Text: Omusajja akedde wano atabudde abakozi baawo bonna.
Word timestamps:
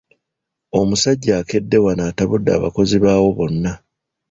Omusajja 0.79 1.33
akedde 1.41 1.77
wano 1.85 2.01
atabudde 2.09 2.51
abakozi 2.57 2.95
baawo 3.03 3.27
bonna. 3.37 3.71